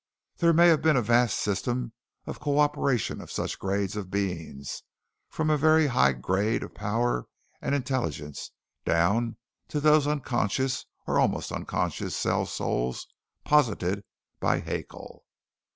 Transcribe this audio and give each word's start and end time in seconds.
"...There 0.39 0.51
may 0.51 0.67
have 0.69 0.81
been 0.81 0.95
a 0.97 1.01
vast 1.03 1.37
system 1.37 1.93
of 2.25 2.39
co 2.39 2.57
operation 2.57 3.21
of 3.21 3.31
such 3.31 3.59
grades 3.59 3.95
of 3.95 4.09
beings, 4.09 4.81
from 5.29 5.51
a 5.51 5.57
very 5.57 5.85
high 5.85 6.13
grade 6.13 6.63
of 6.63 6.73
power 6.73 7.27
and 7.61 7.75
intelligence 7.75 8.49
down 8.83 9.37
to 9.67 9.79
those 9.79 10.07
unconscious 10.07 10.87
or 11.05 11.19
almost 11.19 11.51
unconscious 11.51 12.17
cell 12.17 12.47
souls 12.47 13.05
posited 13.45 14.03
by 14.39 14.59
Haeckel.... 14.61 15.23